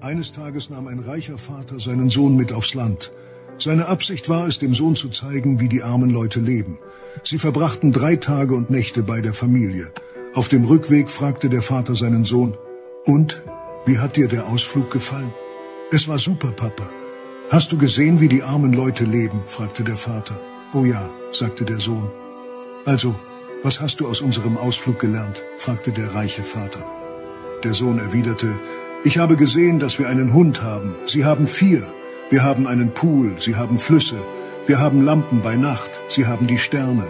[0.00, 3.10] Eines Tages nahm ein reicher Vater seinen Sohn mit aufs Land.
[3.58, 6.78] Seine Absicht war es, dem Sohn zu zeigen, wie die armen Leute leben.
[7.24, 9.90] Sie verbrachten drei Tage und Nächte bei der Familie.
[10.34, 12.56] Auf dem Rückweg fragte der Vater seinen Sohn,
[13.06, 13.42] und,
[13.86, 15.34] wie hat dir der Ausflug gefallen?
[15.90, 16.88] Es war super, Papa.
[17.50, 19.42] Hast du gesehen, wie die armen Leute leben?
[19.46, 20.40] fragte der Vater.
[20.74, 22.08] Oh ja, sagte der Sohn.
[22.84, 23.16] Also,
[23.64, 25.42] was hast du aus unserem Ausflug gelernt?
[25.56, 26.84] fragte der reiche Vater.
[27.64, 28.60] Der Sohn erwiderte,
[29.04, 30.96] ich habe gesehen, dass wir einen Hund haben.
[31.06, 31.82] Sie haben vier.
[32.30, 33.36] Wir haben einen Pool.
[33.38, 34.18] Sie haben Flüsse.
[34.66, 35.90] Wir haben Lampen bei Nacht.
[36.08, 37.06] Sie haben die Sterne.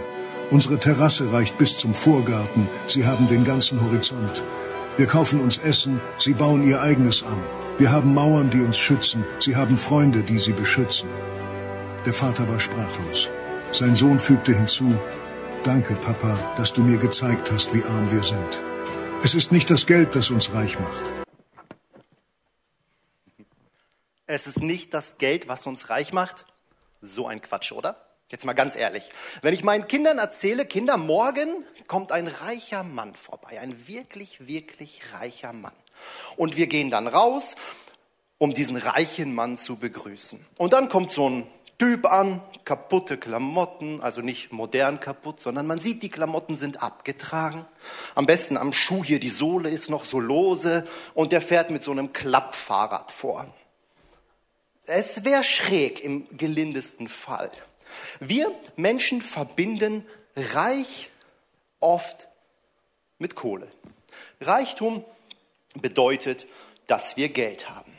[0.51, 2.67] Unsere Terrasse reicht bis zum Vorgarten.
[2.87, 4.43] Sie haben den ganzen Horizont.
[4.97, 5.99] Wir kaufen uns Essen.
[6.17, 7.39] Sie bauen ihr eigenes an.
[7.77, 9.23] Wir haben Mauern, die uns schützen.
[9.39, 11.09] Sie haben Freunde, die sie beschützen.
[12.05, 13.29] Der Vater war sprachlos.
[13.71, 14.93] Sein Sohn fügte hinzu,
[15.63, 18.61] Danke, Papa, dass du mir gezeigt hast, wie arm wir sind.
[19.23, 21.18] Es ist nicht das Geld, das uns reich macht.
[24.39, 26.45] Es ist nicht das Geld, was uns reich macht.
[27.01, 27.97] So ein Quatsch, oder?
[28.29, 29.09] Jetzt mal ganz ehrlich.
[29.41, 35.01] Wenn ich meinen Kindern erzähle, Kinder, morgen kommt ein reicher Mann vorbei, ein wirklich, wirklich
[35.11, 35.73] reicher Mann.
[36.37, 37.55] Und wir gehen dann raus,
[38.37, 40.39] um diesen reichen Mann zu begrüßen.
[40.57, 45.79] Und dann kommt so ein Typ an, kaputte Klamotten, also nicht modern kaputt, sondern man
[45.79, 47.65] sieht, die Klamotten sind abgetragen.
[48.15, 51.83] Am besten am Schuh hier, die Sohle ist noch so lose und der fährt mit
[51.83, 53.45] so einem Klappfahrrad vor.
[54.91, 57.51] Es wäre schräg im gelindesten Fall.
[58.19, 60.03] Wir Menschen verbinden
[60.35, 61.11] reich
[61.79, 62.27] oft
[63.19, 63.67] mit Kohle.
[64.41, 65.05] Reichtum
[65.75, 66.47] bedeutet,
[66.87, 67.93] dass wir Geld haben.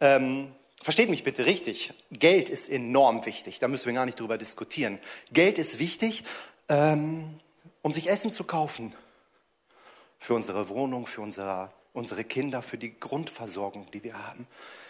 [0.00, 0.54] Ähm,
[0.84, 1.94] Versteht mich bitte richtig.
[2.12, 3.58] Geld ist enorm wichtig.
[3.58, 5.00] Da müssen wir gar nicht drüber diskutieren.
[5.32, 6.24] Geld ist wichtig,
[6.68, 7.40] ähm,
[7.80, 8.94] um sich Essen zu kaufen.
[10.18, 14.46] Für unsere Wohnung, für unsere, unsere Kinder, für die Grundversorgung, die wir haben.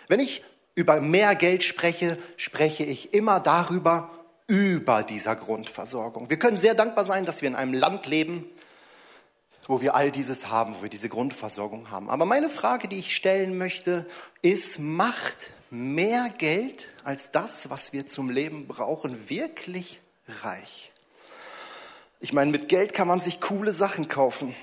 [0.09, 0.43] Wenn ich
[0.75, 4.11] über mehr Geld spreche, spreche ich immer darüber,
[4.47, 6.29] über dieser Grundversorgung.
[6.29, 8.45] Wir können sehr dankbar sein, dass wir in einem Land leben,
[9.67, 12.11] wo wir all dieses haben, wo wir diese Grundversorgung haben.
[12.11, 14.07] Aber meine Frage, die ich stellen möchte,
[14.43, 20.01] ist, macht mehr Geld als das, was wir zum Leben brauchen, wirklich
[20.43, 20.93] reich?
[22.21, 24.55] Ich meine, mit Geld kann man sich coole Sachen kaufen.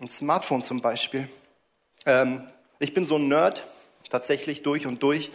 [0.00, 1.28] Ein Smartphone zum Beispiel.
[2.06, 2.46] Ähm,
[2.78, 3.66] ich bin so ein Nerd,
[4.14, 5.32] tatsächlich durch und durch.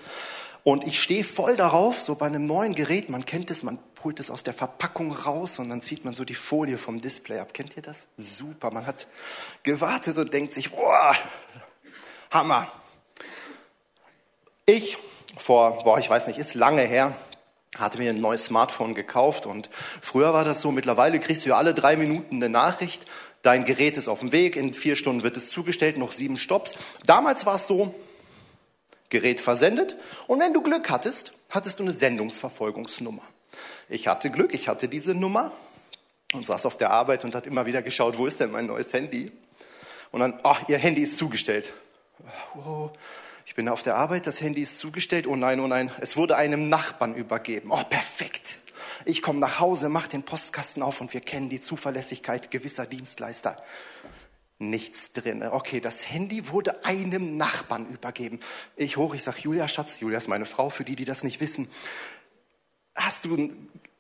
[0.63, 4.19] Und ich stehe voll darauf, so bei einem neuen Gerät, man kennt es, man holt
[4.19, 7.53] es aus der Verpackung raus und dann zieht man so die Folie vom Display ab.
[7.53, 8.07] Kennt ihr das?
[8.17, 9.07] Super, man hat
[9.63, 11.15] gewartet und denkt sich, boah,
[12.31, 12.67] Hammer.
[14.65, 14.97] Ich
[15.37, 17.15] vor, boah, ich weiß nicht, ist lange her,
[17.77, 19.69] hatte mir ein neues Smartphone gekauft und
[20.01, 23.05] früher war das so, mittlerweile kriegst du ja alle drei Minuten eine Nachricht,
[23.41, 26.75] dein Gerät ist auf dem Weg, in vier Stunden wird es zugestellt, noch sieben Stops.
[27.05, 27.95] Damals war es so,
[29.09, 29.95] Gerät versendet
[30.27, 33.23] und wenn du Glück hattest, hattest du eine Sendungsverfolgungsnummer.
[33.89, 35.51] Ich hatte Glück, ich hatte diese Nummer
[36.33, 38.93] und saß auf der Arbeit und hat immer wieder geschaut, wo ist denn mein neues
[38.93, 39.31] Handy?
[40.11, 41.73] Und dann, ach, ihr Handy ist zugestellt.
[42.55, 42.89] Oh,
[43.45, 45.25] ich bin auf der Arbeit, das Handy ist zugestellt.
[45.25, 47.71] Oh nein, oh nein, es wurde einem Nachbarn übergeben.
[47.71, 48.59] Oh, perfekt.
[49.05, 53.57] Ich komme nach Hause, mache den Postkasten auf und wir kennen die Zuverlässigkeit gewisser Dienstleister.
[54.61, 55.41] Nichts drin.
[55.41, 58.41] Okay, das Handy wurde einem Nachbarn übergeben.
[58.75, 61.39] Ich hoch, ich sage, Julia, Schatz, Julia ist meine Frau, für die, die das nicht
[61.39, 61.69] wissen.
[62.93, 63.51] Hast du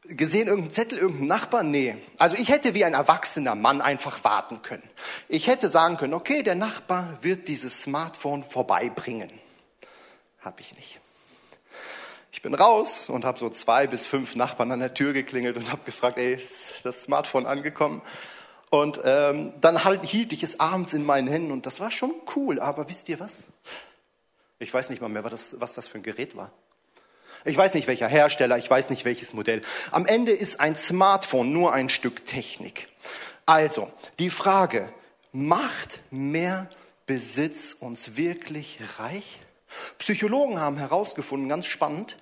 [0.03, 1.63] gesehen, irgendeinen Zettel, irgendeinen Nachbar?
[1.63, 1.95] Nee.
[2.17, 4.83] Also ich hätte wie ein erwachsener Mann einfach warten können.
[5.29, 9.31] Ich hätte sagen können, okay, der Nachbar wird dieses Smartphone vorbeibringen.
[10.41, 10.99] Hab ich nicht.
[12.33, 15.71] Ich bin raus und habe so zwei bis fünf Nachbarn an der Tür geklingelt und
[15.71, 18.01] habe gefragt, ey, ist das Smartphone angekommen?
[18.69, 22.13] Und ähm, dann halt, hielt ich es abends in meinen Händen und das war schon
[22.35, 22.59] cool.
[22.59, 23.47] Aber wisst ihr was?
[24.59, 26.51] Ich weiß nicht mal mehr, was das, was das für ein Gerät war.
[27.45, 29.61] Ich weiß nicht welcher Hersteller, ich weiß nicht welches Modell.
[29.91, 32.89] Am Ende ist ein Smartphone nur ein Stück Technik.
[33.45, 34.91] Also, die Frage,
[35.31, 36.67] macht mehr
[37.05, 39.39] Besitz uns wirklich reich?
[39.99, 42.17] Psychologen haben herausgefunden, ganz spannend,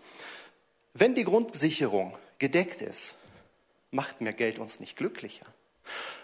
[0.93, 3.15] wenn die Grundsicherung gedeckt ist,
[3.91, 5.45] macht mehr Geld uns nicht glücklicher.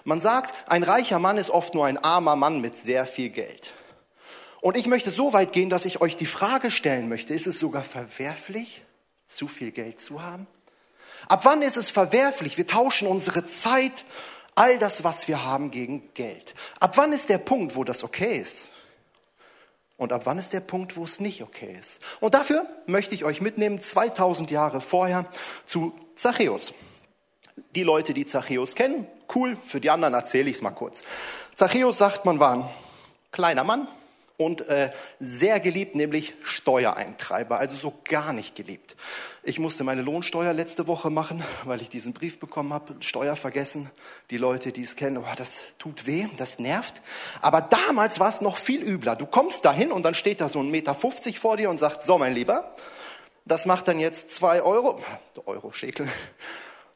[0.03, 3.73] Man sagt, ein reicher Mann ist oft nur ein armer Mann mit sehr viel Geld.
[4.61, 7.59] Und ich möchte so weit gehen, dass ich euch die Frage stellen möchte, ist es
[7.59, 8.83] sogar verwerflich,
[9.27, 10.47] zu viel Geld zu haben?
[11.27, 12.57] Ab wann ist es verwerflich?
[12.57, 14.05] Wir tauschen unsere Zeit,
[14.55, 16.53] all das, was wir haben, gegen Geld.
[16.79, 18.69] Ab wann ist der Punkt, wo das okay ist?
[19.97, 21.99] Und ab wann ist der Punkt, wo es nicht okay ist?
[22.19, 25.25] Und dafür möchte ich euch mitnehmen, 2000 Jahre vorher,
[25.65, 26.73] zu Zachäus.
[27.75, 31.03] Die Leute, die Zachäus kennen, cool, für die anderen erzähle ich es mal kurz.
[31.55, 32.69] Zachäus sagt, man war ein
[33.31, 33.87] kleiner Mann,
[34.37, 34.89] und äh,
[35.19, 38.95] sehr geliebt, nämlich Steuereintreiber, also so gar nicht geliebt.
[39.43, 43.89] Ich musste meine Lohnsteuer letzte Woche machen, weil ich diesen Brief bekommen habe, Steuer vergessen.
[44.31, 47.01] Die Leute, die es kennen, oh, das tut weh, das nervt.
[47.41, 49.15] Aber damals war es noch viel übler.
[49.15, 52.03] Du kommst dahin und dann steht da so ein Meter 50 vor dir und sagt,
[52.03, 52.75] so mein Lieber,
[53.45, 54.99] das macht dann jetzt zwei Euro,
[55.45, 56.07] Euro, Schäkel,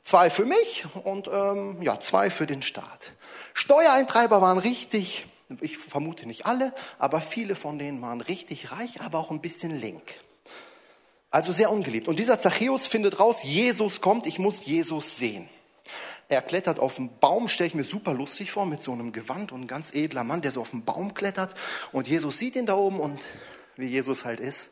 [0.07, 3.11] zwei für mich und ähm, ja, zwei für den Staat.
[3.53, 5.27] Steuereintreiber waren richtig
[5.61, 9.79] ich vermute nicht alle, aber viele von denen waren richtig reich, aber auch ein bisschen
[9.79, 10.03] link.
[11.29, 12.07] Also sehr ungeliebt.
[12.07, 15.47] Und dieser Zachäus findet raus, Jesus kommt, ich muss Jesus sehen.
[16.29, 19.53] Er klettert auf den Baum, stelle ich mir super lustig vor, mit so einem Gewand
[19.53, 21.53] und ein ganz edler Mann, der so auf den Baum klettert.
[21.93, 23.23] Und Jesus sieht ihn da oben und
[23.77, 24.67] wie Jesus halt ist,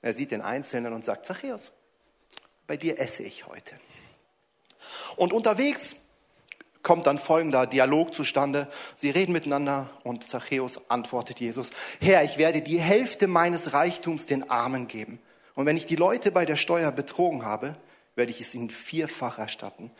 [0.00, 1.72] er sieht den Einzelnen und sagt, Zachäus,
[2.66, 3.74] bei dir esse ich heute.
[5.18, 5.96] Und unterwegs
[6.84, 8.68] kommt dann folgender Dialog zustande.
[8.96, 11.70] Sie reden miteinander und Zachäus antwortet Jesus,
[12.00, 15.20] Herr, ich werde die Hälfte meines Reichtums den Armen geben.
[15.56, 17.74] Und wenn ich die Leute bei der Steuer betrogen habe,
[18.14, 19.90] werde ich es ihnen vierfach erstatten.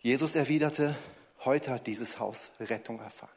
[0.00, 0.96] Jesus erwiderte,
[1.44, 3.30] heute hat dieses Haus Rettung erfahren.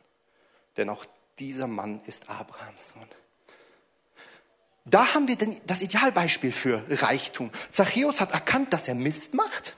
[0.77, 1.03] Denn auch
[1.39, 3.07] dieser Mann ist Abrahams Sohn.
[4.85, 7.51] Da haben wir denn das Idealbeispiel für Reichtum.
[7.69, 9.75] Zachäus hat erkannt, dass er Mist macht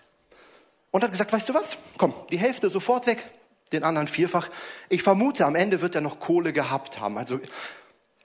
[0.91, 1.77] und hat gesagt, weißt du was?
[1.97, 3.24] Komm, die Hälfte sofort weg,
[3.71, 4.50] den anderen vierfach.
[4.89, 7.18] Ich vermute, am Ende wird er noch Kohle gehabt haben.
[7.18, 7.39] Also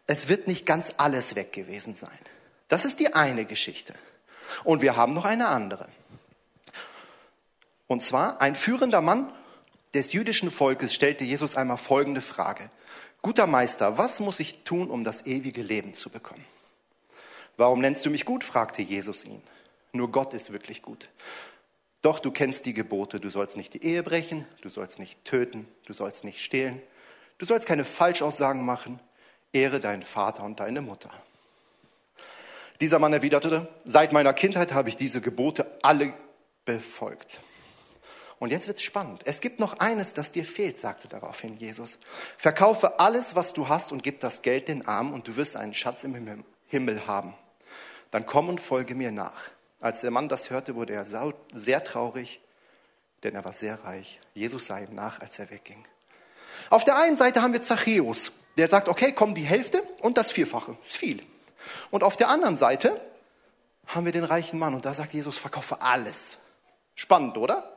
[0.06, 2.18] es wird nicht ganz alles weg gewesen sein.
[2.68, 3.94] Das ist die eine Geschichte.
[4.64, 5.88] Und wir haben noch eine andere.
[7.86, 9.32] Und zwar ein führender Mann
[9.92, 12.70] des jüdischen Volkes stellte Jesus einmal folgende Frage.
[13.22, 16.44] Guter Meister, was muss ich tun, um das ewige Leben zu bekommen?
[17.56, 18.42] Warum nennst du mich gut?
[18.42, 19.42] fragte Jesus ihn.
[19.92, 21.08] Nur Gott ist wirklich gut.
[22.04, 25.66] Doch du kennst die Gebote, du sollst nicht die Ehe brechen, du sollst nicht töten,
[25.86, 26.82] du sollst nicht stehlen,
[27.38, 29.00] du sollst keine Falschaussagen machen,
[29.54, 31.08] ehre deinen Vater und deine Mutter.
[32.82, 36.12] Dieser Mann erwiderte, seit meiner Kindheit habe ich diese Gebote alle
[36.66, 37.40] befolgt.
[38.38, 39.22] Und jetzt wird's spannend.
[39.24, 41.98] Es gibt noch eines, das dir fehlt, sagte daraufhin Jesus.
[42.36, 45.72] Verkaufe alles, was du hast und gib das Geld den Armen und du wirst einen
[45.72, 47.32] Schatz im Himmel haben.
[48.10, 49.53] Dann komm und folge mir nach.
[49.80, 52.40] Als der Mann das hörte, wurde er sehr traurig,
[53.22, 54.20] denn er war sehr reich.
[54.34, 55.86] Jesus sah ihm nach, als er wegging.
[56.70, 60.30] Auf der einen Seite haben wir Zachäus, der sagt, okay, komm die Hälfte und das
[60.30, 61.22] Vierfache, ist viel.
[61.90, 63.00] Und auf der anderen Seite
[63.86, 66.38] haben wir den reichen Mann und da sagt Jesus, verkaufe alles.
[66.94, 67.76] Spannend, oder?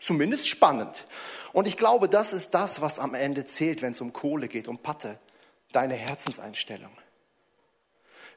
[0.00, 1.06] Zumindest spannend.
[1.52, 4.68] Und ich glaube, das ist das, was am Ende zählt, wenn es um Kohle geht,
[4.68, 5.18] um Patte,
[5.72, 6.92] deine Herzenseinstellung.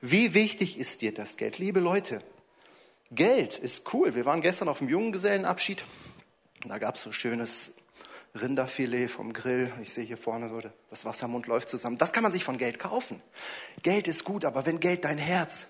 [0.01, 1.57] Wie wichtig ist dir das Geld?
[1.57, 2.21] Liebe Leute,
[3.11, 4.15] Geld ist cool.
[4.15, 5.83] Wir waren gestern auf dem Junggesellenabschied.
[6.65, 7.71] Da gab es so schönes
[8.33, 9.71] Rinderfilet vom Grill.
[9.81, 11.97] Ich sehe hier vorne so, das Wassermund läuft zusammen.
[11.97, 13.21] Das kann man sich von Geld kaufen.
[13.81, 15.67] Geld ist gut, aber wenn Geld dein Herz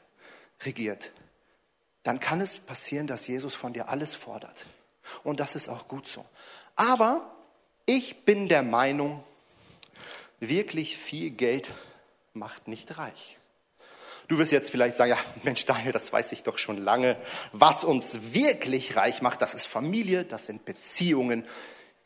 [0.62, 1.12] regiert,
[2.04, 4.66] dann kann es passieren, dass Jesus von dir alles fordert.
[5.24, 6.24] Und das ist auch gut so.
[6.76, 7.36] Aber
[7.88, 9.24] ich bin der Meinung,
[10.40, 11.72] wirklich viel Geld
[12.34, 13.39] macht nicht reich.
[14.30, 17.18] Du wirst jetzt vielleicht sagen, ja, Mensch Daniel, das weiß ich doch schon lange.
[17.52, 21.44] Was uns wirklich reich macht, das ist Familie, das sind Beziehungen,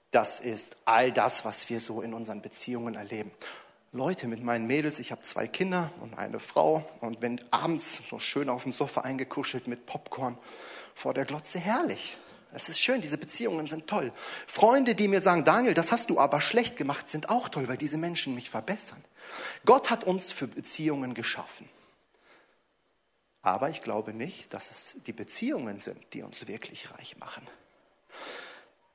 [0.09, 3.31] das ist all das, was wir so in unseren Beziehungen erleben.
[3.91, 8.19] Leute mit meinen Mädels, ich habe zwei Kinder und eine Frau und wenn abends so
[8.19, 10.37] schön auf dem Sofa eingekuschelt mit Popcorn
[10.95, 12.15] vor der Glotze, herrlich.
[12.53, 14.13] Es ist schön, diese Beziehungen sind toll.
[14.47, 17.77] Freunde, die mir sagen, Daniel, das hast du aber schlecht gemacht, sind auch toll, weil
[17.77, 19.03] diese Menschen mich verbessern.
[19.65, 21.67] Gott hat uns für Beziehungen geschaffen.
[23.43, 27.45] Aber ich glaube nicht, dass es die Beziehungen sind, die uns wirklich reich machen.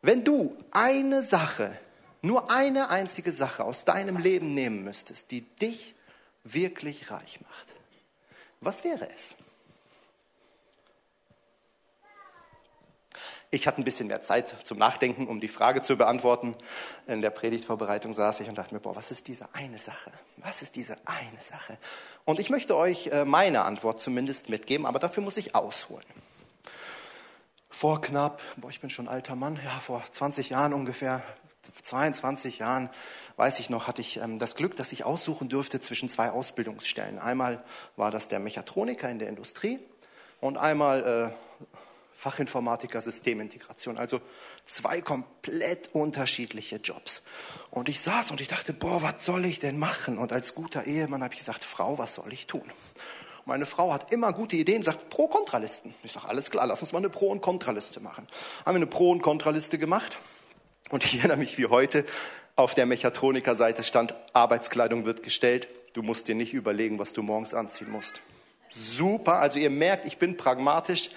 [0.01, 1.79] Wenn du eine Sache,
[2.23, 5.95] nur eine einzige Sache aus deinem Leben nehmen müsstest, die dich
[6.45, 7.75] wirklich reich macht,
[8.61, 9.37] was wäre es?
[13.51, 16.55] Ich hatte ein bisschen mehr Zeit zum Nachdenken, um die Frage zu beantworten.
[17.07, 20.13] In der Predigtvorbereitung saß ich und dachte mir, boah, was ist diese eine Sache?
[20.37, 21.79] Was ist diese eine Sache?
[22.27, 26.05] Und ich möchte euch äh, meine Antwort zumindest mitgeben, aber dafür muss ich ausholen.
[27.71, 31.23] Vor knapp, boah, ich bin schon alter Mann, ja, vor 20 Jahren ungefähr,
[31.83, 32.91] 22 Jahren,
[33.37, 37.19] weiß ich noch, hatte ich ähm, das Glück, dass ich aussuchen durfte zwischen zwei Ausbildungsstellen.
[37.19, 37.65] Einmal
[37.97, 39.79] war das der Mechatroniker in der Industrie
[40.41, 41.48] und einmal äh,
[42.19, 43.97] Fachinformatiker Systemintegration.
[43.97, 44.21] Also
[44.67, 47.23] zwei komplett unterschiedliche Jobs.
[47.71, 50.19] Und ich saß und ich dachte, boah, was soll ich denn machen?
[50.19, 52.69] Und als guter Ehemann habe ich gesagt, Frau, was soll ich tun?
[53.45, 55.95] Meine Frau hat immer gute Ideen, sagt Pro-Kontralisten.
[56.03, 58.27] Ich sage, alles klar, lass uns mal eine Pro- und Kontraliste machen.
[58.67, 60.19] Haben wir eine Pro- und Kontraliste gemacht.
[60.91, 62.05] Und ich erinnere mich wie heute,
[62.57, 65.69] Auf der Mechatroniker-Seite stand, Arbeitskleidung wird gestellt.
[65.93, 68.21] Du musst dir nicht überlegen, was du morgens anziehen musst.
[68.75, 71.11] Super, also ihr merkt, ich bin pragmatisch.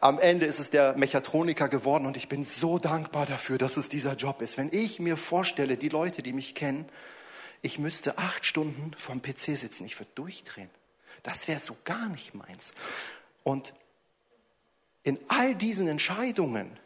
[0.00, 3.88] Am Ende ist es der Mechatroniker geworden und ich bin so dankbar dafür, dass es
[3.88, 4.56] dieser Job ist.
[4.56, 6.88] Wenn ich mir vorstelle, die Leute, die mich kennen,
[7.62, 10.70] ich müsste acht Stunden vom PC sitzen, ich würde durchdrehen.
[11.24, 12.74] Das wäre so gar nicht meins.
[13.42, 13.74] Und
[15.02, 16.78] in all diesen Entscheidungen,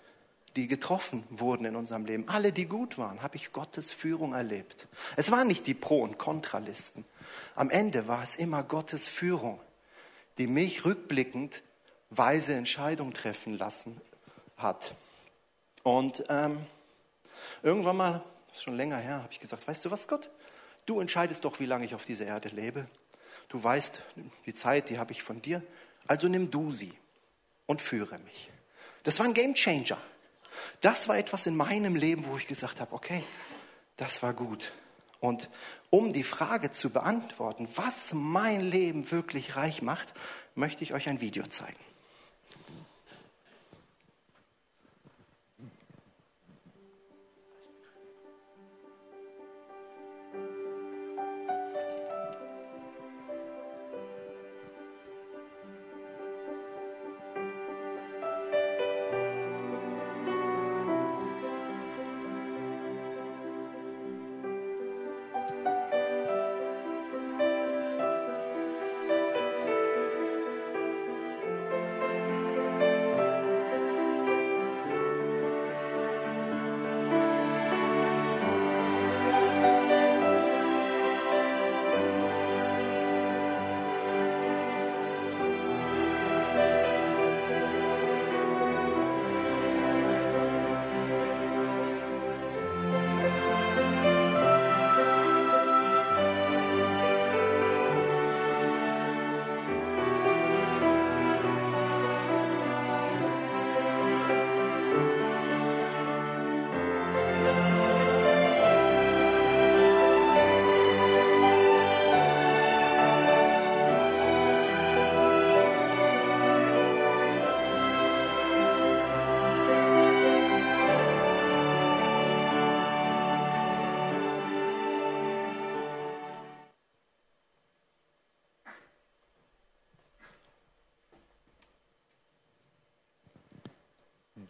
[0.57, 4.89] die getroffen wurden in unserem Leben, alle, die gut waren, habe ich Gottes Führung erlebt.
[5.17, 7.05] Es waren nicht die Pro- und Kontralisten.
[7.57, 9.61] Am Ende war es immer Gottes Führung,
[10.39, 11.63] die mich rückblickend
[12.17, 14.01] weise Entscheidungen treffen lassen
[14.57, 14.95] hat.
[15.83, 16.65] Und ähm,
[17.63, 20.31] irgendwann mal, das ist schon länger her, habe ich gesagt, weißt du was, Gott?
[20.87, 22.87] Du entscheidest doch, wie lange ich auf dieser Erde lebe.
[23.49, 24.01] Du weißt,
[24.47, 25.63] die Zeit, die habe ich von dir.
[26.07, 26.93] Also nimm du sie
[27.67, 28.51] und führe mich.
[29.05, 29.99] Das war ein Game Changer.
[30.81, 33.25] Das war etwas in meinem Leben, wo ich gesagt habe, okay,
[33.97, 34.73] das war gut.
[35.21, 35.49] Und
[35.91, 40.13] um die Frage zu beantworten, was mein Leben wirklich reich macht,
[40.55, 41.79] möchte ich euch ein Video zeigen.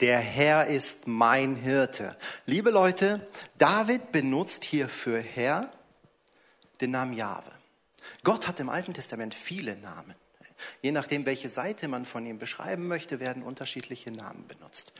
[0.02, 2.16] Der Herr ist mein Hirte.
[2.44, 3.24] Liebe Leute,
[3.56, 5.70] David benutzt hier für Herr
[6.80, 7.52] den Namen Jahwe.
[8.24, 10.16] Gott hat im Alten Testament viele Namen.
[10.80, 14.92] Je nachdem, welche Seite man von ihm beschreiben möchte, werden unterschiedliche Namen benutzt.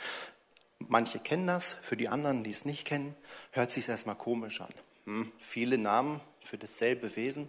[0.78, 3.16] Manche kennen das, für die anderen, die es nicht kennen,
[3.50, 4.72] hört sich erstmal komisch an.
[5.06, 7.48] Hm, viele Namen für dasselbe Wesen.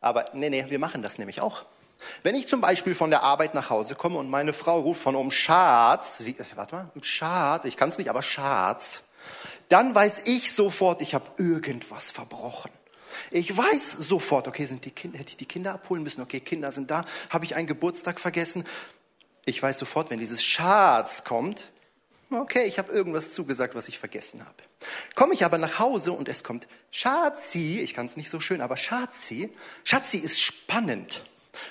[0.00, 1.64] Aber nee, nee, wir machen das nämlich auch.
[2.22, 5.16] Wenn ich zum Beispiel von der Arbeit nach Hause komme und meine Frau ruft von
[5.16, 9.02] um Schatz, sie, warte mal, Schatz, ich kann es nicht, aber Schatz,
[9.68, 12.70] dann weiß ich sofort, ich habe irgendwas verbrochen.
[13.30, 16.72] Ich weiß sofort, okay, sind die Kinder, hätte ich die Kinder abholen müssen, okay, Kinder
[16.72, 18.64] sind da, habe ich einen Geburtstag vergessen.
[19.44, 21.72] Ich weiß sofort, wenn dieses Schatz kommt,
[22.30, 24.56] okay, ich habe irgendwas zugesagt, was ich vergessen habe.
[25.14, 28.60] Komme ich aber nach Hause und es kommt Schatzi, ich kann es nicht so schön,
[28.60, 29.50] aber Schatzi,
[29.84, 31.22] Schatzi ist spannend.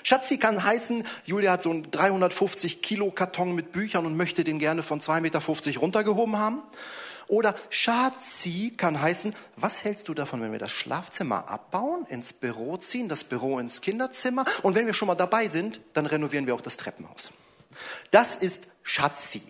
[0.02, 4.58] Schatzi kann heißen, Julia hat so einen 350 Kilo Karton mit Büchern und möchte den
[4.58, 6.62] gerne von 2,50 Meter runtergehoben haben.
[7.28, 12.78] Oder Schatzi kann heißen, was hältst du davon, wenn wir das Schlafzimmer abbauen, ins Büro
[12.78, 16.54] ziehen, das Büro ins Kinderzimmer und wenn wir schon mal dabei sind, dann renovieren wir
[16.54, 17.30] auch das Treppenhaus.
[18.10, 19.42] Das ist Schatzi.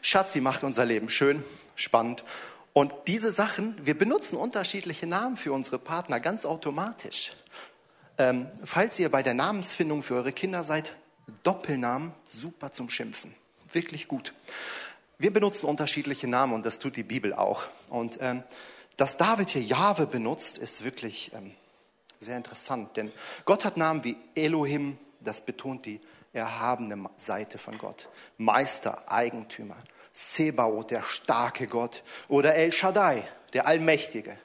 [0.00, 2.24] Schatzi macht unser Leben schön, spannend
[2.76, 7.32] und diese Sachen, wir benutzen unterschiedliche Namen für unsere Partner ganz automatisch.
[8.18, 10.94] Ähm, falls ihr bei der Namensfindung für eure Kinder seid,
[11.42, 13.34] Doppelnamen, super zum Schimpfen.
[13.72, 14.32] Wirklich gut.
[15.18, 17.66] Wir benutzen unterschiedliche Namen und das tut die Bibel auch.
[17.88, 18.42] Und ähm,
[18.96, 21.52] dass David hier Jahwe benutzt, ist wirklich ähm,
[22.20, 23.12] sehr interessant, denn
[23.44, 26.00] Gott hat Namen wie Elohim, das betont die
[26.32, 28.08] erhabene Seite von Gott.
[28.38, 29.76] Meister, Eigentümer.
[30.12, 32.02] Sebaoth, der starke Gott.
[32.28, 34.38] Oder El Shaddai, der Allmächtige.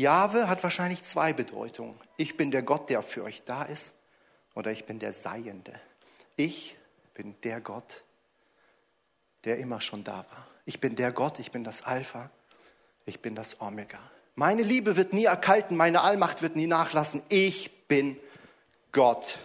[0.00, 1.98] Jahwe hat wahrscheinlich zwei Bedeutungen.
[2.16, 3.94] Ich bin der Gott, der für euch da ist,
[4.54, 5.72] oder ich bin der Seiende.
[6.36, 6.76] Ich
[7.14, 8.02] bin der Gott,
[9.44, 10.46] der immer schon da war.
[10.64, 12.30] Ich bin der Gott, ich bin das Alpha,
[13.06, 13.98] ich bin das Omega.
[14.34, 17.22] Meine Liebe wird nie erkalten, meine Allmacht wird nie nachlassen.
[17.28, 18.16] Ich bin
[18.92, 19.38] Gott.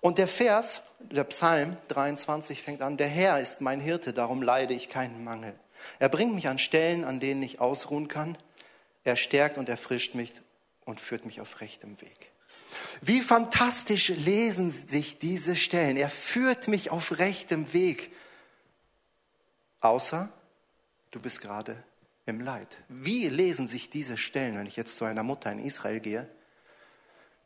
[0.00, 4.74] Und der Vers, der Psalm 23 fängt an, der Herr ist mein Hirte, darum leide
[4.74, 5.54] ich keinen Mangel.
[5.98, 8.36] Er bringt mich an Stellen, an denen ich ausruhen kann.
[9.04, 10.32] Er stärkt und erfrischt mich
[10.84, 12.30] und führt mich auf rechtem Weg.
[13.00, 15.96] Wie fantastisch lesen sich diese Stellen.
[15.96, 18.12] Er führt mich auf rechtem Weg.
[19.80, 20.28] Außer
[21.10, 21.82] du bist gerade
[22.26, 22.78] im Leid.
[22.88, 26.28] Wie lesen sich diese Stellen, wenn ich jetzt zu einer Mutter in Israel gehe,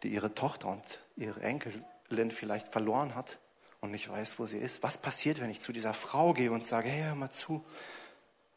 [0.02, 0.82] die ihre Tochter und
[1.16, 3.38] ihre Enkelin vielleicht verloren hat
[3.80, 4.82] und nicht weiß, wo sie ist?
[4.82, 7.64] Was passiert, wenn ich zu dieser Frau gehe und sage, hey, hör mal zu,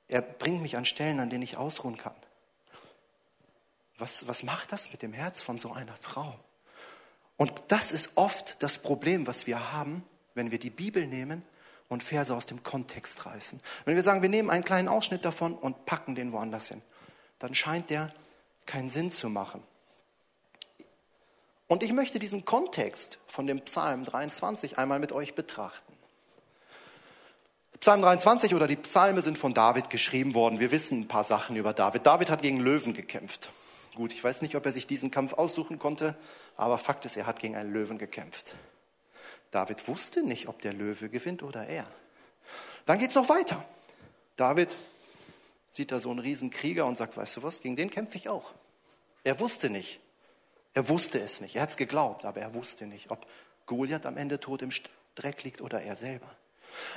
[0.07, 2.15] er bringt mich an Stellen, an denen ich ausruhen kann.
[3.97, 6.39] Was, was macht das mit dem Herz von so einer Frau?
[7.35, 11.43] Und das ist oft das Problem, was wir haben, wenn wir die Bibel nehmen
[11.87, 13.59] und Verse aus dem Kontext reißen.
[13.85, 16.81] Wenn wir sagen, wir nehmen einen kleinen Ausschnitt davon und packen den woanders hin,
[17.39, 18.11] dann scheint der
[18.65, 19.63] keinen Sinn zu machen.
[21.67, 25.93] Und ich möchte diesen Kontext von dem Psalm 23 einmal mit euch betrachten.
[27.79, 30.59] Psalm 23 oder die Psalme sind von David geschrieben worden.
[30.59, 32.05] Wir wissen ein paar Sachen über David.
[32.05, 33.51] David hat gegen Löwen gekämpft.
[33.97, 36.15] Gut, ich weiß nicht, ob er sich diesen Kampf aussuchen konnte,
[36.55, 38.53] aber Fakt ist, er hat gegen einen Löwen gekämpft.
[39.49, 41.87] David wusste nicht, ob der Löwe gewinnt oder er.
[42.85, 43.65] Dann geht es noch weiter.
[44.35, 44.77] David
[45.71, 48.29] sieht da so einen riesen Krieger und sagt, weißt du was, gegen den kämpfe ich
[48.29, 48.53] auch.
[49.23, 49.99] Er wusste nicht.
[50.75, 51.55] Er wusste es nicht.
[51.55, 53.25] Er hat es geglaubt, aber er wusste nicht, ob
[53.65, 54.69] Goliath am Ende tot im
[55.15, 56.29] Dreck liegt oder er selber.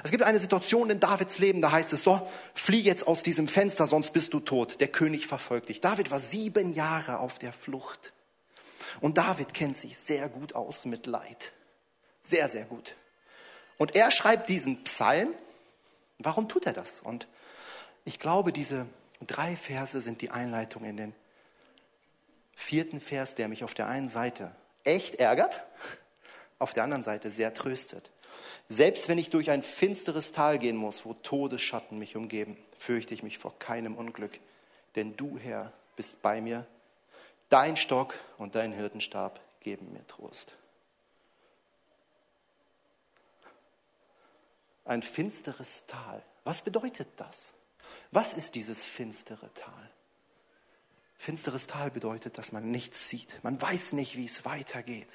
[0.03, 3.49] Es gibt eine Situation in Davids Leben, da heißt es so, flieh jetzt aus diesem
[3.49, 4.81] Fenster, sonst bist du tot.
[4.81, 5.81] Der König verfolgt dich.
[5.81, 8.13] David war sieben Jahre auf der Flucht.
[9.01, 11.53] Und David kennt sich sehr gut aus mit Leid.
[12.23, 12.97] Sehr, sehr gut.
[13.79, 15.29] Und er schreibt diesen Psalm.
[16.19, 17.01] Warum tut er das?
[17.01, 17.27] Und
[18.05, 18.87] ich glaube, diese
[19.27, 21.15] drei Verse sind die Einleitung in den
[22.55, 25.63] vierten Vers, der mich auf der einen Seite echt ärgert,
[26.59, 28.11] auf der anderen Seite sehr tröstet.
[28.73, 33.25] Selbst wenn ich durch ein finsteres Tal gehen muss, wo Todesschatten mich umgeben, fürchte ich
[33.25, 34.39] mich vor keinem Unglück,
[34.95, 36.65] denn du, Herr, bist bei mir.
[37.49, 40.55] Dein Stock und dein Hirtenstab geben mir Trost.
[44.85, 46.23] Ein finsteres Tal.
[46.45, 47.55] Was bedeutet das?
[48.13, 49.91] Was ist dieses finstere Tal?
[51.19, 53.43] Finsteres Tal bedeutet, dass man nichts sieht.
[53.43, 55.09] Man weiß nicht, wie es weitergeht.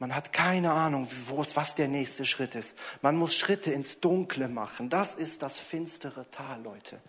[0.00, 2.76] Man hat keine Ahnung, wo es, was der nächste Schritt ist.
[3.02, 4.90] Man muss Schritte ins Dunkle machen.
[4.90, 7.00] Das ist das finstere Tal, Leute.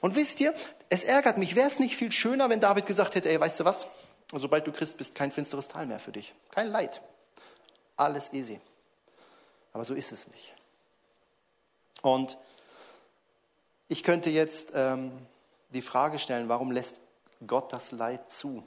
[0.00, 0.54] Und wisst ihr,
[0.88, 1.56] es ärgert mich.
[1.56, 3.86] Wäre es nicht viel schöner, wenn David gesagt hätte, ey, weißt du was?
[4.32, 6.34] Sobald du Christ bist, kein finsteres Tal mehr für dich.
[6.50, 7.02] Kein Leid.
[7.96, 8.60] Alles easy.
[9.74, 10.54] Aber so ist es nicht.
[12.00, 12.38] Und
[13.88, 15.12] ich könnte jetzt ähm,
[15.70, 17.00] die Frage stellen, warum lässt
[17.46, 18.62] Gott das Leid zu?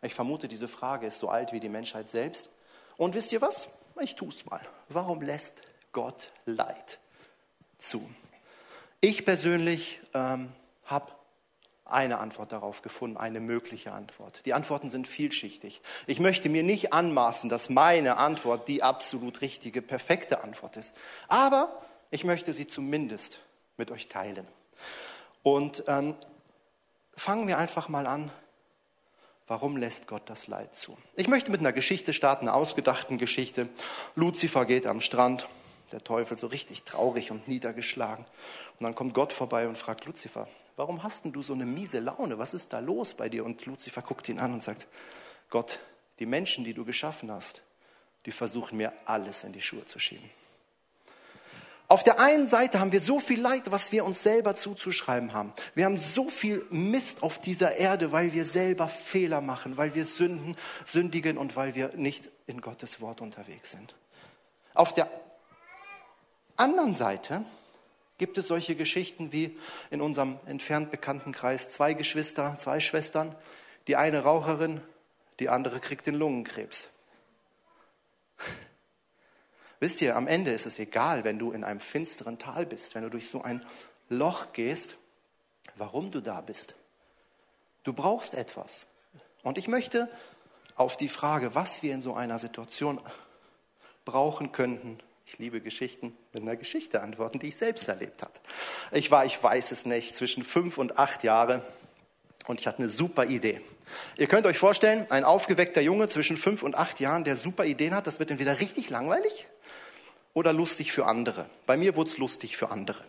[0.00, 2.50] Ich vermute, diese Frage ist so alt wie die Menschheit selbst.
[2.96, 3.68] Und wisst ihr was?
[4.00, 4.60] Ich tue es mal.
[4.88, 5.54] Warum lässt
[5.92, 6.98] Gott Leid
[7.78, 8.08] zu?
[9.00, 10.52] Ich persönlich ähm,
[10.84, 11.12] habe
[11.84, 14.40] eine Antwort darauf gefunden, eine mögliche Antwort.
[14.44, 15.80] Die Antworten sind vielschichtig.
[16.06, 20.96] Ich möchte mir nicht anmaßen, dass meine Antwort die absolut richtige, perfekte Antwort ist.
[21.28, 21.80] Aber
[22.10, 23.40] ich möchte sie zumindest
[23.76, 24.46] mit euch teilen.
[25.42, 26.16] Und ähm,
[27.14, 28.32] fangen wir einfach mal an
[29.48, 30.96] Warum lässt Gott das Leid zu?
[31.14, 33.68] Ich möchte mit einer Geschichte starten, einer ausgedachten Geschichte.
[34.16, 35.46] Luzifer geht am Strand,
[35.92, 38.24] der Teufel so richtig traurig und niedergeschlagen.
[38.24, 42.00] Und dann kommt Gott vorbei und fragt Luzifer, warum hast denn du so eine miese
[42.00, 42.38] Laune?
[42.38, 43.44] Was ist da los bei dir?
[43.44, 44.88] Und Luzifer guckt ihn an und sagt,
[45.48, 45.78] Gott,
[46.18, 47.62] die Menschen, die du geschaffen hast,
[48.26, 50.28] die versuchen mir alles in die Schuhe zu schieben.
[51.88, 55.52] Auf der einen Seite haben wir so viel Leid, was wir uns selber zuzuschreiben haben.
[55.74, 60.04] Wir haben so viel Mist auf dieser Erde, weil wir selber Fehler machen, weil wir
[60.04, 63.94] sünden, sündigen und weil wir nicht in Gottes Wort unterwegs sind.
[64.74, 65.08] Auf der
[66.56, 67.44] anderen Seite
[68.18, 69.56] gibt es solche Geschichten wie
[69.90, 73.34] in unserem entfernt bekannten Kreis zwei Geschwister, zwei Schwestern,
[73.86, 74.80] die eine Raucherin,
[75.38, 76.88] die andere kriegt den Lungenkrebs.
[79.78, 83.02] Wisst ihr, am Ende ist es egal, wenn du in einem finsteren Tal bist, wenn
[83.02, 83.64] du durch so ein
[84.08, 84.96] Loch gehst,
[85.74, 86.74] warum du da bist.
[87.84, 88.86] Du brauchst etwas.
[89.42, 90.08] Und ich möchte
[90.76, 93.00] auf die Frage, was wir in so einer Situation
[94.04, 98.32] brauchen könnten, ich liebe Geschichten, mit einer Geschichte antworten, die ich selbst erlebt habe.
[98.92, 101.62] Ich war, ich weiß es nicht, zwischen fünf und acht Jahre
[102.46, 103.60] und ich hatte eine super Idee.
[104.16, 107.94] Ihr könnt euch vorstellen, ein aufgeweckter Junge zwischen fünf und acht Jahren, der super Ideen
[107.94, 109.46] hat, das wird entweder richtig langweilig
[110.36, 111.46] oder lustig für andere.
[111.64, 113.02] Bei mir wurde es lustig für andere.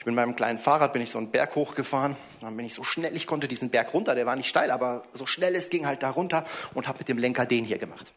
[0.00, 2.16] Ich bin mit meinem kleinen Fahrrad, bin ich so einen Berg hochgefahren.
[2.40, 5.04] Dann bin ich so schnell, ich konnte diesen Berg runter, der war nicht steil, aber
[5.12, 8.12] so schnell es ging halt da runter und habe mit dem Lenker den hier gemacht.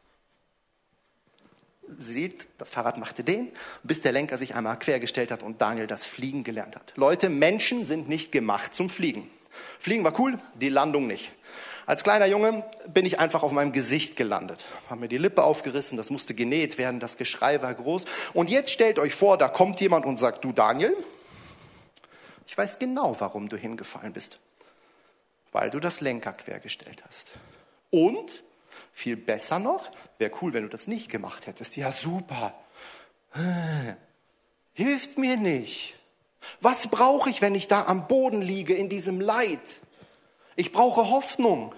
[1.97, 3.51] Sieht, das Fahrrad machte den,
[3.83, 6.93] bis der Lenker sich einmal quergestellt hat und Daniel das Fliegen gelernt hat.
[6.95, 9.29] Leute, Menschen sind nicht gemacht zum Fliegen.
[9.77, 11.31] Fliegen war cool, die Landung nicht.
[11.89, 14.63] Als kleiner Junge bin ich einfach auf meinem Gesicht gelandet.
[14.91, 18.05] Haben mir die Lippe aufgerissen, das musste genäht werden, das Geschrei war groß.
[18.35, 20.95] Und jetzt stellt euch vor, da kommt jemand und sagt, du Daniel,
[22.45, 24.37] ich weiß genau, warum du hingefallen bist.
[25.51, 27.31] Weil du das Lenker quergestellt hast.
[27.89, 28.43] Und,
[28.93, 31.75] viel besser noch, wäre cool, wenn du das nicht gemacht hättest.
[31.75, 32.53] Ja, super.
[34.73, 35.95] Hilft mir nicht.
[36.61, 39.59] Was brauche ich, wenn ich da am Boden liege in diesem Leid?
[40.59, 41.73] Ich brauche Hoffnung.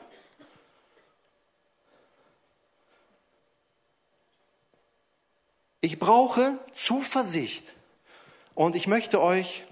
[5.82, 7.76] Ich brauche Zuversicht.
[8.56, 9.66] Und ich möchte euch,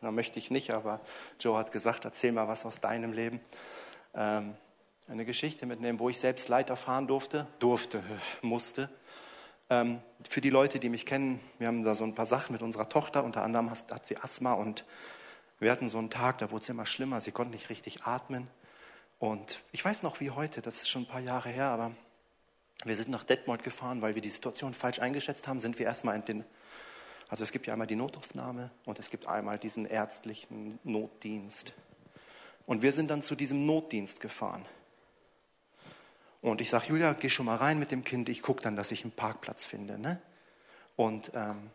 [0.00, 0.98] na möchte ich nicht, aber
[1.38, 3.40] Joe hat gesagt, erzähl mal was aus deinem Leben.
[4.12, 4.56] Ähm,
[5.06, 8.02] eine Geschichte mitnehmen, wo ich selbst Leid erfahren durfte, durfte,
[8.42, 8.90] musste.
[9.70, 12.62] Ähm, für die Leute, die mich kennen, wir haben da so ein paar Sachen mit
[12.62, 14.84] unserer Tochter, unter anderem hat, hat sie Asthma und
[15.60, 18.48] wir hatten so einen Tag, da wurde es immer schlimmer, sie konnte nicht richtig atmen.
[19.18, 21.92] Und ich weiß noch wie heute, das ist schon ein paar Jahre her, aber
[22.84, 26.14] wir sind nach Detmold gefahren, weil wir die Situation falsch eingeschätzt haben, sind wir erstmal
[26.14, 26.44] in den,
[27.28, 31.72] also es gibt ja einmal die Notaufnahme und es gibt einmal diesen ärztlichen Notdienst.
[32.66, 34.64] Und wir sind dann zu diesem Notdienst gefahren.
[36.40, 38.92] Und ich sage, Julia, geh schon mal rein mit dem Kind, ich gucke dann, dass
[38.92, 39.98] ich einen Parkplatz finde.
[39.98, 40.20] Ne?
[40.94, 41.70] Und ähm,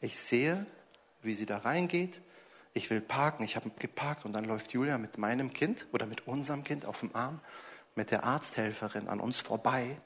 [0.00, 0.64] ich sehe,
[1.20, 2.22] wie sie da reingeht
[2.74, 6.26] ich will parken, ich habe geparkt und dann läuft Julia mit meinem Kind oder mit
[6.26, 7.40] unserem Kind auf dem Arm
[7.94, 9.96] mit der Arzthelferin an uns vorbei,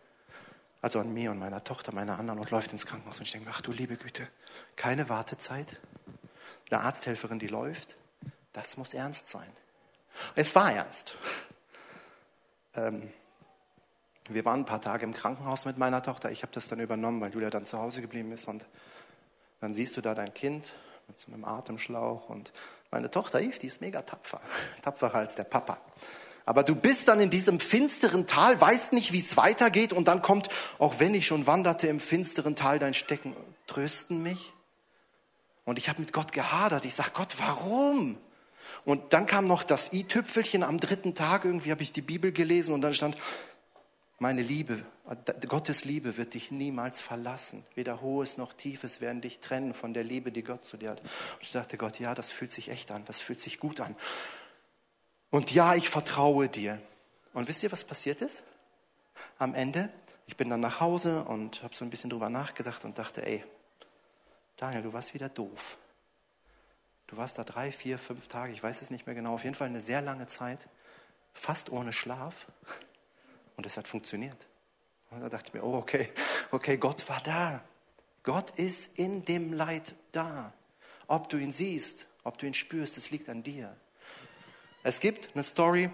[0.80, 3.50] also an mir und meiner Tochter, meiner anderen und läuft ins Krankenhaus und ich denke,
[3.52, 4.28] ach du liebe Güte,
[4.76, 5.78] keine Wartezeit,
[6.70, 7.96] eine Arzthelferin, die läuft,
[8.52, 9.50] das muss ernst sein.
[10.34, 11.16] Es war ernst.
[12.74, 13.12] Ähm,
[14.28, 16.30] wir waren ein paar Tage im Krankenhaus mit meiner Tochter.
[16.30, 18.46] Ich habe das dann übernommen, weil Julia dann zu Hause geblieben ist.
[18.46, 18.64] Und
[19.60, 20.74] dann siehst du da dein Kind
[21.12, 22.30] mit so einem Atemschlauch.
[22.30, 22.52] Und
[22.90, 24.40] meine Tochter Eve, die ist mega tapfer,
[24.82, 25.78] tapferer als der Papa.
[26.46, 30.22] Aber du bist dann in diesem finsteren Tal, weißt nicht, wie es weitergeht und dann
[30.22, 30.48] kommt,
[30.78, 34.54] auch wenn ich schon wanderte im finsteren Tal, dein Stecken, trösten mich.
[35.64, 36.86] Und ich habe mit Gott gehadert.
[36.86, 38.16] Ich sage, Gott, warum?
[38.84, 41.44] Und dann kam noch das i-Tüpfelchen am dritten Tag.
[41.44, 43.16] Irgendwie habe ich die Bibel gelesen und dann stand,
[44.22, 44.84] meine Liebe,
[45.48, 47.66] Gottes Liebe wird dich niemals verlassen.
[47.74, 51.00] Weder hohes noch tiefes werden dich trennen von der Liebe, die Gott zu dir hat.
[51.00, 53.96] Und ich sagte Gott, ja, das fühlt sich echt an, das fühlt sich gut an.
[55.30, 56.80] Und ja, ich vertraue dir.
[57.34, 58.44] Und wisst ihr, was passiert ist?
[59.38, 59.92] Am Ende,
[60.26, 63.44] ich bin dann nach Hause und habe so ein bisschen drüber nachgedacht und dachte, ey,
[64.56, 65.78] Daniel, du warst wieder doof.
[67.08, 69.56] Du warst da drei, vier, fünf Tage, ich weiß es nicht mehr genau, auf jeden
[69.56, 70.68] Fall eine sehr lange Zeit,
[71.34, 72.46] fast ohne Schlaf.
[73.56, 74.46] Und es hat funktioniert.
[75.10, 76.08] Und da dachte ich mir, oh, okay,
[76.50, 77.62] okay, Gott war da.
[78.22, 80.52] Gott ist in dem Leid da.
[81.06, 83.76] Ob du ihn siehst, ob du ihn spürst, es liegt an dir.
[84.82, 85.90] Es gibt eine Story,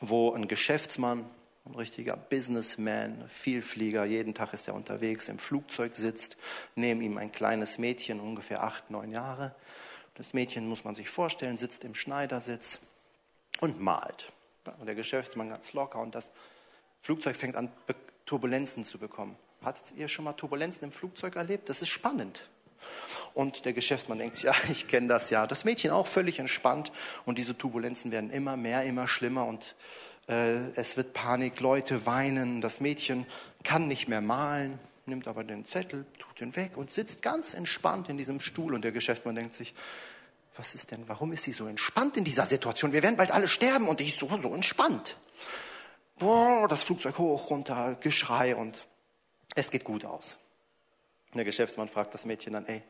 [0.00, 1.28] wo ein Geschäftsmann,
[1.64, 6.36] ein richtiger Businessman, Vielflieger, jeden Tag ist er unterwegs, im Flugzeug sitzt,
[6.74, 9.54] neben ihm ein kleines Mädchen, ungefähr acht, neun Jahre.
[10.14, 12.80] Das Mädchen, muss man sich vorstellen, sitzt im Schneidersitz
[13.60, 14.32] und malt.
[14.78, 16.30] Und der Geschäftsmann ganz locker und das
[17.06, 17.70] Flugzeug fängt an,
[18.24, 19.36] Turbulenzen zu bekommen.
[19.62, 21.68] Hattet ihr schon mal Turbulenzen im Flugzeug erlebt?
[21.68, 22.48] Das ist spannend.
[23.32, 25.46] Und der Geschäftsmann denkt, ja, ich kenne das ja.
[25.46, 26.90] Das Mädchen auch völlig entspannt
[27.24, 29.76] und diese Turbulenzen werden immer mehr, immer schlimmer und
[30.28, 33.24] äh, es wird Panik, Leute weinen, das Mädchen
[33.62, 38.08] kann nicht mehr malen, nimmt aber den Zettel, tut ihn weg und sitzt ganz entspannt
[38.08, 39.74] in diesem Stuhl und der Geschäftsmann denkt sich,
[40.56, 42.92] was ist denn, warum ist sie so entspannt in dieser Situation?
[42.92, 45.16] Wir werden bald alle sterben und ich so, so entspannt
[46.18, 48.86] das Flugzeug hoch, runter, Geschrei und
[49.54, 50.38] es geht gut aus.
[51.34, 52.82] der Geschäftsmann fragt das Mädchen dann, ey,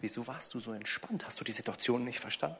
[0.00, 1.26] wieso warst du so entspannt?
[1.26, 2.58] Hast du die Situation nicht verstanden?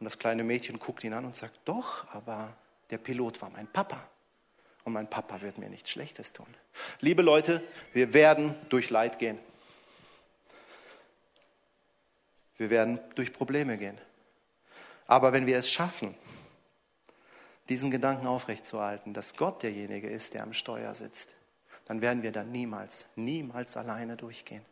[0.00, 2.56] Und das kleine Mädchen guckt ihn an und sagt, doch, aber
[2.90, 4.08] der Pilot war mein Papa.
[4.84, 6.46] Und mein Papa wird mir nichts Schlechtes tun.
[7.00, 9.38] Liebe Leute, wir werden durch Leid gehen.
[12.56, 13.98] Wir werden durch Probleme gehen.
[15.06, 16.14] Aber wenn wir es schaffen,
[17.68, 21.28] diesen Gedanken aufrechtzuerhalten, dass Gott derjenige ist, der am Steuer sitzt,
[21.86, 24.64] dann werden wir dann niemals, niemals alleine durchgehen.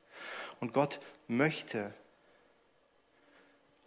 [0.61, 1.95] Und Gott möchte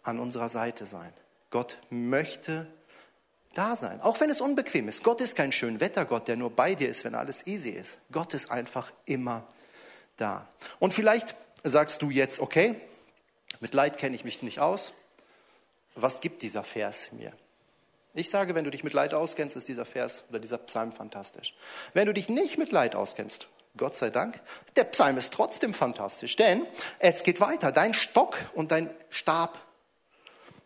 [0.02, 1.12] an unserer Seite sein.
[1.50, 2.66] Gott möchte
[3.54, 5.02] da sein, auch wenn es unbequem ist.
[5.02, 7.98] Gott ist kein Schönwettergott, der nur bei dir ist, wenn alles easy ist.
[8.12, 9.46] Gott ist einfach immer
[10.16, 10.48] da.
[10.78, 12.80] Und vielleicht sagst du jetzt, okay,
[13.60, 14.92] mit Leid kenne ich mich nicht aus.
[15.94, 17.32] Was gibt dieser Vers mir?
[18.16, 21.54] Ich sage, wenn du dich mit Leid auskennst, ist dieser Vers oder dieser Psalm fantastisch.
[21.92, 24.40] Wenn du dich nicht mit Leid auskennst, Gott sei Dank,
[24.74, 26.66] der Psalm ist trotzdem fantastisch, denn
[26.98, 27.72] es geht weiter.
[27.72, 29.60] Dein Stock und dein Stab,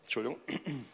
[0.03, 0.39] Entschuldigung,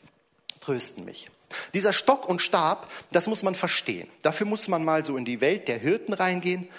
[0.60, 1.28] trösten mich.
[1.74, 4.08] Dieser Stock und Stab, das muss man verstehen.
[4.22, 6.70] Dafür muss man mal so in die Welt der Hirten reingehen.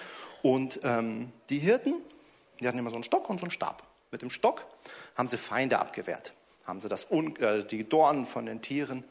[0.42, 2.02] Und ähm, die Hirten,
[2.60, 3.84] die hatten immer so einen Stock und so einen Stab.
[4.10, 4.66] Mit dem Stock
[5.16, 6.34] haben sie Feinde abgewehrt,
[6.66, 9.04] haben sie das, äh, die Dornen von den Tieren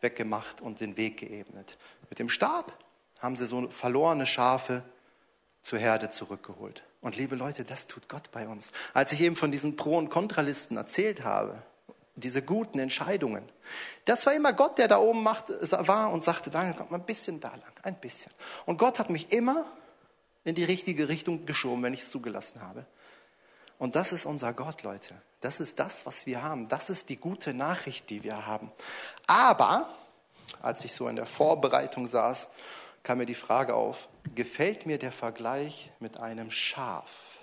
[0.00, 1.78] weggemacht und den Weg geebnet.
[2.08, 2.72] Mit dem Stab
[3.18, 4.82] haben sie so verlorene Schafe
[5.62, 6.84] zur Herde zurückgeholt.
[7.00, 8.72] Und liebe Leute, das tut Gott bei uns.
[8.94, 11.62] Als ich eben von diesen Pro- und Kontralisten erzählt habe,
[12.16, 13.44] diese guten Entscheidungen,
[14.04, 17.06] das war immer Gott, der da oben macht, war und sagte, Daniel, kommt mal ein
[17.06, 18.32] bisschen da lang, ein bisschen.
[18.66, 19.66] Und Gott hat mich immer
[20.44, 22.86] in die richtige Richtung geschoben, wenn ich es zugelassen habe.
[23.78, 25.14] Und das ist unser Gott, Leute.
[25.40, 26.68] Das ist das, was wir haben.
[26.68, 28.72] Das ist die gute Nachricht, die wir haben.
[29.26, 29.88] Aber,
[30.60, 32.48] als ich so in der Vorbereitung saß,
[33.04, 37.38] kam mir die Frage auf, gefällt mir der Vergleich mit einem Schaf?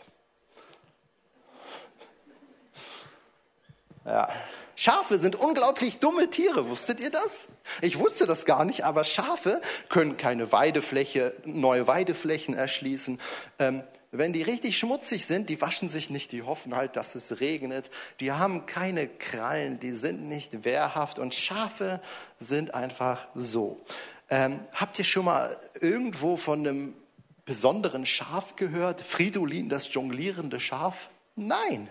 [4.03, 4.29] Ja,
[4.75, 6.69] Schafe sind unglaublich dumme Tiere.
[6.69, 7.47] Wusstet ihr das?
[7.81, 13.19] Ich wusste das gar nicht, aber Schafe können keine Weidefläche, neue Weideflächen erschließen.
[13.57, 13.83] Ähm,
[14.17, 17.89] wenn die richtig schmutzig sind, die waschen sich nicht, die hoffen halt, dass es regnet.
[18.19, 22.01] Die haben keine Krallen, die sind nicht wehrhaft und Schafe
[22.39, 23.81] sind einfach so.
[24.29, 26.93] Ähm, habt ihr schon mal irgendwo von einem
[27.45, 29.01] besonderen Schaf gehört?
[29.01, 31.09] Fridolin, das jonglierende Schaf?
[31.35, 31.89] Nein.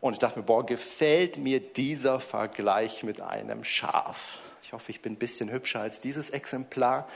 [0.00, 4.38] Und ich dachte mir, boah, gefällt mir dieser Vergleich mit einem Schaf.
[4.62, 7.08] Ich hoffe, ich bin ein bisschen hübscher als dieses Exemplar.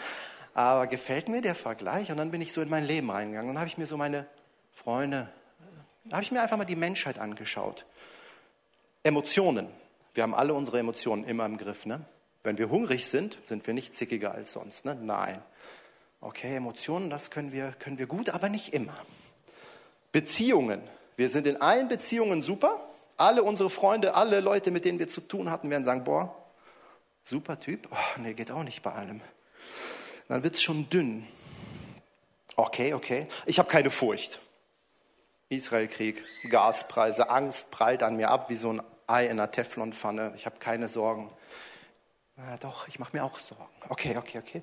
[0.54, 2.10] Aber gefällt mir der Vergleich?
[2.10, 3.48] Und dann bin ich so in mein Leben reingegangen.
[3.48, 4.26] Dann habe ich mir so meine
[4.72, 5.28] Freunde,
[6.10, 7.86] habe ich mir einfach mal die Menschheit angeschaut.
[9.02, 9.68] Emotionen.
[10.14, 11.86] Wir haben alle unsere Emotionen immer im Griff.
[11.86, 12.04] Ne?
[12.42, 14.84] Wenn wir hungrig sind, sind wir nicht zickiger als sonst.
[14.84, 14.96] Ne?
[15.00, 15.42] Nein.
[16.20, 18.96] Okay, Emotionen, das können wir, können wir gut, aber nicht immer.
[20.12, 20.82] Beziehungen.
[21.16, 22.88] Wir sind in allen Beziehungen super.
[23.16, 26.34] Alle unsere Freunde, alle Leute, mit denen wir zu tun hatten, werden sagen, boah,
[27.24, 27.88] super Typ.
[27.90, 29.20] Oh, nee, geht auch nicht bei allem.
[30.28, 31.26] Dann wird es schon dünn.
[32.56, 33.26] Okay, okay.
[33.46, 34.40] Ich habe keine Furcht.
[35.48, 40.32] Israelkrieg, Gaspreise, Angst prallt an mir ab wie so ein Ei in einer Teflonpfanne.
[40.37, 41.30] Ich habe keine Sorgen.
[42.37, 43.68] Na doch, ich mache mir auch Sorgen.
[43.88, 44.62] Okay, okay, okay.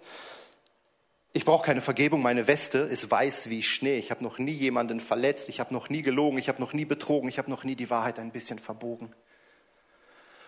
[1.31, 3.99] Ich brauche keine Vergebung, meine Weste ist weiß wie Schnee.
[3.99, 6.85] Ich habe noch nie jemanden verletzt, ich habe noch nie gelogen, ich habe noch nie
[6.85, 9.13] betrogen, ich habe noch nie die Wahrheit ein bisschen verbogen.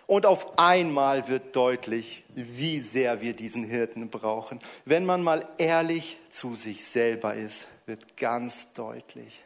[0.06, 4.60] Und auf einmal wird deutlich, wie sehr wir diesen Hirten brauchen.
[4.84, 9.42] Wenn man mal ehrlich zu sich selber ist, wird ganz deutlich,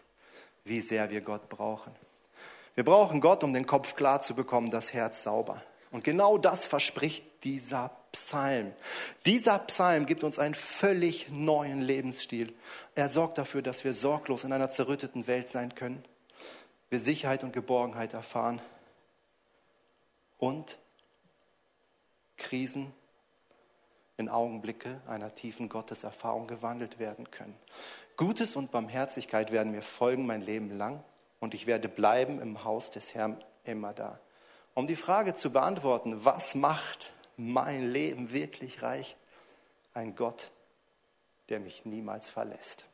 [0.64, 1.92] wie sehr wir Gott brauchen.
[2.74, 5.62] Wir brauchen Gott, um den Kopf klar zu bekommen, das Herz sauber.
[5.92, 8.72] Und genau das verspricht dieser Psalm.
[9.24, 12.54] Dieser Psalm gibt uns einen völlig neuen Lebensstil.
[12.94, 16.04] Er sorgt dafür, dass wir sorglos in einer zerrütteten Welt sein können,
[16.90, 18.60] wir Sicherheit und Geborgenheit erfahren
[20.38, 20.78] und
[22.36, 22.92] Krisen
[24.16, 27.56] in Augenblicke einer tiefen Gotteserfahrung gewandelt werden können.
[28.16, 31.04] Gutes und Barmherzigkeit werden mir folgen mein Leben lang
[31.38, 34.20] und ich werde bleiben im Haus des Herrn immer da.
[34.74, 39.16] Um die Frage zu beantworten, was macht mein Leben wirklich reich?
[39.92, 40.50] Ein Gott,
[41.48, 42.84] der mich niemals verlässt.